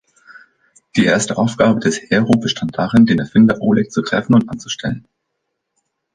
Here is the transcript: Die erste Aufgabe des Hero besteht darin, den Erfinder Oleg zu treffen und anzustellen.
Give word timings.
Die 0.95 1.05
erste 1.05 1.37
Aufgabe 1.37 1.79
des 1.79 2.01
Hero 2.09 2.31
besteht 2.31 2.75
darin, 2.75 3.05
den 3.05 3.19
Erfinder 3.19 3.61
Oleg 3.61 3.91
zu 3.91 4.01
treffen 4.01 4.33
und 4.33 4.49
anzustellen. 4.49 5.05